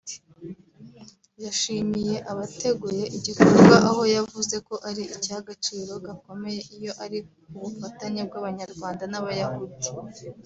yashimiye 1.43 2.15
abateguye 2.31 3.03
igikorwa 3.17 3.75
aho 3.89 4.01
yavuze 4.15 4.55
ko 4.67 4.73
ari 4.89 5.03
icy’agaciro 5.15 5.91
gakomeye 6.05 6.61
iyo 6.75 6.91
ari 7.03 7.17
ku 7.51 7.55
bufatanye 7.63 8.21
bw’abanyarwanda 8.27 9.03
n’Abayahudi 9.11 9.87